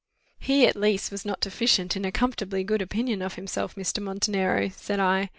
"He 0.39 0.65
at 0.65 0.75
least 0.75 1.11
was 1.11 1.25
not 1.25 1.41
deficient 1.41 1.95
in 1.95 2.05
a 2.05 2.11
comfortably 2.11 2.63
good 2.63 2.81
opinion 2.81 3.21
of 3.21 3.35
himself, 3.35 3.75
Mr. 3.75 4.01
Montenero," 4.01 4.69
said 4.75 4.99
I. 4.99 5.29